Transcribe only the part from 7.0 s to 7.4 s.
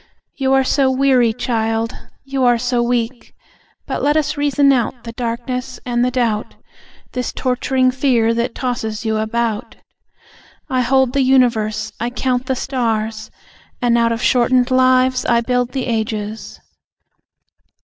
This